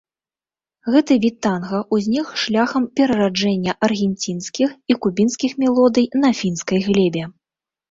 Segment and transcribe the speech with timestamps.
[0.93, 7.23] Гэты від танга ўзнік шляхам перараджэння аргенцінскіх і кубінскіх мелодый на фінскай глебе.